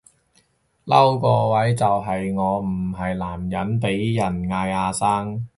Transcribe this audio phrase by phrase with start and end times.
[0.87, 5.45] 嬲個位就係我唔係男人被人嗌阿生